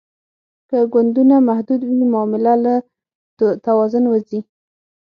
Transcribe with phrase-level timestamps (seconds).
[0.69, 2.73] که ګوندونه محدود وي معامله له
[3.65, 4.39] توازن وځي